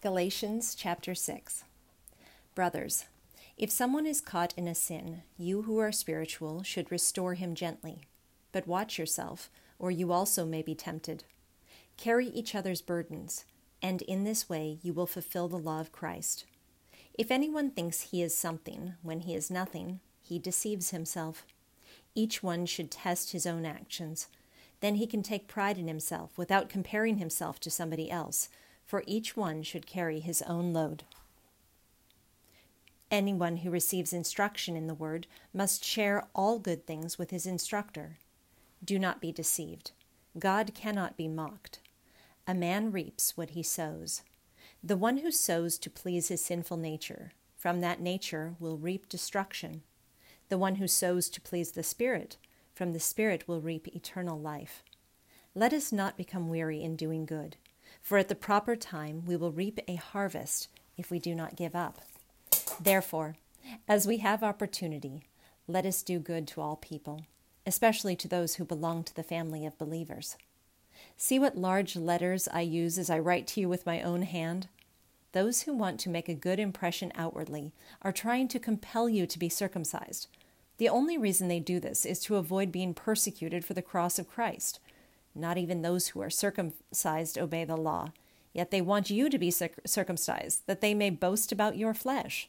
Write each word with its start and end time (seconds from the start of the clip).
Galatians 0.00 0.76
chapter 0.76 1.12
6. 1.12 1.64
Brothers, 2.54 3.06
if 3.56 3.68
someone 3.68 4.06
is 4.06 4.20
caught 4.20 4.54
in 4.56 4.68
a 4.68 4.74
sin, 4.74 5.22
you 5.36 5.62
who 5.62 5.78
are 5.78 5.90
spiritual 5.90 6.62
should 6.62 6.92
restore 6.92 7.34
him 7.34 7.56
gently. 7.56 8.02
But 8.52 8.68
watch 8.68 8.96
yourself, 8.96 9.50
or 9.76 9.90
you 9.90 10.12
also 10.12 10.46
may 10.46 10.62
be 10.62 10.76
tempted. 10.76 11.24
Carry 11.96 12.28
each 12.28 12.54
other's 12.54 12.80
burdens, 12.80 13.44
and 13.82 14.02
in 14.02 14.22
this 14.22 14.48
way 14.48 14.78
you 14.82 14.92
will 14.92 15.08
fulfill 15.08 15.48
the 15.48 15.58
law 15.58 15.80
of 15.80 15.90
Christ. 15.90 16.44
If 17.14 17.32
anyone 17.32 17.72
thinks 17.72 18.12
he 18.12 18.22
is 18.22 18.38
something 18.38 18.94
when 19.02 19.22
he 19.22 19.34
is 19.34 19.50
nothing, 19.50 19.98
he 20.22 20.38
deceives 20.38 20.90
himself. 20.90 21.44
Each 22.14 22.40
one 22.40 22.66
should 22.66 22.92
test 22.92 23.32
his 23.32 23.46
own 23.48 23.66
actions. 23.66 24.28
Then 24.78 24.94
he 24.94 25.08
can 25.08 25.24
take 25.24 25.48
pride 25.48 25.76
in 25.76 25.88
himself 25.88 26.38
without 26.38 26.68
comparing 26.68 27.18
himself 27.18 27.58
to 27.58 27.68
somebody 27.68 28.08
else 28.08 28.48
for 28.88 29.04
each 29.06 29.36
one 29.36 29.62
should 29.62 29.86
carry 29.86 30.18
his 30.18 30.40
own 30.42 30.72
load. 30.72 31.04
Anyone 33.10 33.58
who 33.58 33.70
receives 33.70 34.14
instruction 34.14 34.76
in 34.76 34.86
the 34.86 34.94
word 34.94 35.26
must 35.52 35.84
share 35.84 36.26
all 36.34 36.58
good 36.58 36.86
things 36.86 37.18
with 37.18 37.30
his 37.30 37.44
instructor. 37.44 38.16
Do 38.82 38.98
not 38.98 39.20
be 39.20 39.30
deceived. 39.30 39.92
God 40.38 40.72
cannot 40.74 41.18
be 41.18 41.28
mocked. 41.28 41.80
A 42.46 42.54
man 42.54 42.90
reaps 42.90 43.36
what 43.36 43.50
he 43.50 43.62
sows. 43.62 44.22
The 44.82 44.96
one 44.96 45.18
who 45.18 45.30
sows 45.30 45.76
to 45.78 45.90
please 45.90 46.28
his 46.28 46.42
sinful 46.42 46.78
nature, 46.78 47.32
from 47.58 47.80
that 47.80 48.00
nature 48.00 48.54
will 48.58 48.78
reap 48.78 49.06
destruction. 49.06 49.82
The 50.48 50.56
one 50.56 50.76
who 50.76 50.88
sows 50.88 51.28
to 51.30 51.42
please 51.42 51.72
the 51.72 51.82
Spirit, 51.82 52.38
from 52.74 52.94
the 52.94 53.00
Spirit 53.00 53.46
will 53.46 53.60
reap 53.60 53.86
eternal 53.88 54.40
life. 54.40 54.82
Let 55.54 55.74
us 55.74 55.92
not 55.92 56.16
become 56.16 56.48
weary 56.48 56.82
in 56.82 56.96
doing 56.96 57.26
good 57.26 57.56
for 58.02 58.18
at 58.18 58.28
the 58.28 58.34
proper 58.34 58.76
time 58.76 59.24
we 59.26 59.36
will 59.36 59.52
reap 59.52 59.80
a 59.86 59.96
harvest 59.96 60.68
if 60.96 61.10
we 61.10 61.18
do 61.18 61.34
not 61.34 61.56
give 61.56 61.74
up. 61.74 62.00
Therefore, 62.80 63.36
as 63.86 64.06
we 64.06 64.18
have 64.18 64.42
opportunity, 64.42 65.24
let 65.66 65.84
us 65.84 66.02
do 66.02 66.18
good 66.18 66.46
to 66.48 66.60
all 66.60 66.76
people, 66.76 67.26
especially 67.66 68.16
to 68.16 68.28
those 68.28 68.54
who 68.54 68.64
belong 68.64 69.04
to 69.04 69.14
the 69.14 69.22
family 69.22 69.66
of 69.66 69.78
believers. 69.78 70.36
See 71.16 71.38
what 71.38 71.56
large 71.56 71.96
letters 71.96 72.48
I 72.52 72.62
use 72.62 72.98
as 72.98 73.10
I 73.10 73.18
write 73.18 73.46
to 73.48 73.60
you 73.60 73.68
with 73.68 73.86
my 73.86 74.02
own 74.02 74.22
hand. 74.22 74.68
Those 75.32 75.62
who 75.62 75.74
want 75.74 76.00
to 76.00 76.08
make 76.08 76.28
a 76.28 76.34
good 76.34 76.58
impression 76.58 77.12
outwardly 77.14 77.72
are 78.02 78.12
trying 78.12 78.48
to 78.48 78.58
compel 78.58 79.08
you 79.08 79.26
to 79.26 79.38
be 79.38 79.48
circumcised. 79.48 80.28
The 80.78 80.88
only 80.88 81.18
reason 81.18 81.48
they 81.48 81.60
do 81.60 81.80
this 81.80 82.06
is 82.06 82.20
to 82.20 82.36
avoid 82.36 82.72
being 82.72 82.94
persecuted 82.94 83.64
for 83.64 83.74
the 83.74 83.82
cross 83.82 84.18
of 84.18 84.30
Christ. 84.30 84.80
Not 85.38 85.56
even 85.56 85.82
those 85.82 86.08
who 86.08 86.20
are 86.20 86.30
circumcised 86.30 87.38
obey 87.38 87.64
the 87.64 87.76
law. 87.76 88.12
Yet 88.52 88.72
they 88.72 88.80
want 88.80 89.08
you 89.08 89.30
to 89.30 89.38
be 89.38 89.52
circumcised, 89.52 90.66
that 90.66 90.80
they 90.80 90.94
may 90.94 91.10
boast 91.10 91.52
about 91.52 91.76
your 91.76 91.94
flesh. 91.94 92.48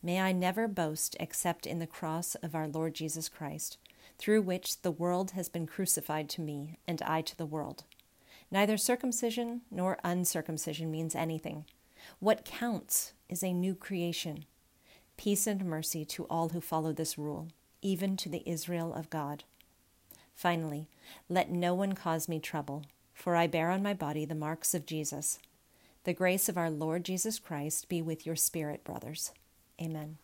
May 0.00 0.20
I 0.20 0.30
never 0.30 0.68
boast 0.68 1.16
except 1.18 1.66
in 1.66 1.80
the 1.80 1.86
cross 1.88 2.36
of 2.36 2.54
our 2.54 2.68
Lord 2.68 2.94
Jesus 2.94 3.28
Christ, 3.28 3.78
through 4.16 4.42
which 4.42 4.82
the 4.82 4.92
world 4.92 5.32
has 5.32 5.48
been 5.48 5.66
crucified 5.66 6.28
to 6.30 6.40
me, 6.40 6.78
and 6.86 7.02
I 7.02 7.20
to 7.22 7.36
the 7.36 7.46
world. 7.46 7.82
Neither 8.50 8.76
circumcision 8.76 9.62
nor 9.70 9.98
uncircumcision 10.04 10.90
means 10.90 11.14
anything. 11.16 11.64
What 12.20 12.44
counts 12.44 13.12
is 13.28 13.42
a 13.42 13.52
new 13.52 13.74
creation. 13.74 14.44
Peace 15.16 15.46
and 15.46 15.64
mercy 15.64 16.04
to 16.04 16.24
all 16.24 16.50
who 16.50 16.60
follow 16.60 16.92
this 16.92 17.18
rule, 17.18 17.48
even 17.82 18.16
to 18.18 18.28
the 18.28 18.48
Israel 18.48 18.94
of 18.94 19.10
God. 19.10 19.44
Finally, 20.40 20.88
let 21.28 21.50
no 21.50 21.74
one 21.74 21.92
cause 21.92 22.26
me 22.26 22.40
trouble, 22.40 22.82
for 23.12 23.36
I 23.36 23.46
bear 23.46 23.68
on 23.68 23.82
my 23.82 23.92
body 23.92 24.24
the 24.24 24.34
marks 24.34 24.72
of 24.72 24.86
Jesus. 24.86 25.38
The 26.04 26.14
grace 26.14 26.48
of 26.48 26.56
our 26.56 26.70
Lord 26.70 27.04
Jesus 27.04 27.38
Christ 27.38 27.90
be 27.90 28.00
with 28.00 28.24
your 28.24 28.36
spirit, 28.36 28.82
brothers. 28.82 29.32
Amen. 29.78 30.16